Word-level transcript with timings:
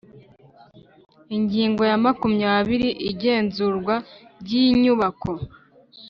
Ingingo 1.37 1.81
ya 1.89 1.97
makumyabiri 2.03 2.89
Igenzurwa 3.11 3.95
ry 4.41 4.51
inyubako 4.65 5.31